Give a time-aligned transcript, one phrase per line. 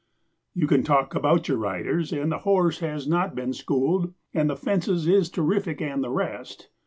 [0.55, 4.55] 'You can talk about your riders and the horse has not been schooled, And the
[4.55, 6.69] fences is terrific, and the rest!